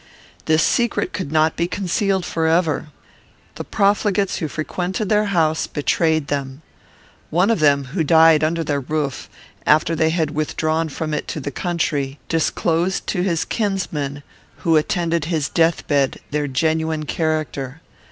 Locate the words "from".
10.89-11.13